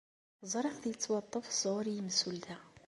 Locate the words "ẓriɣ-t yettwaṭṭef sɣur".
0.51-1.85